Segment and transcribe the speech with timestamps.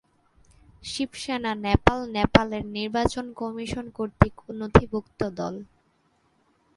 [0.83, 5.55] শিবসেনা নেপাল নেপালের নির্বাচন কমিশন কর্তৃক নথিভুক্ত দল।